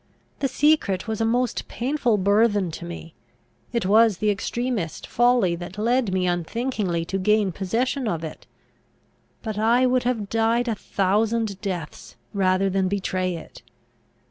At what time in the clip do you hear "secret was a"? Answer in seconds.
0.47-1.25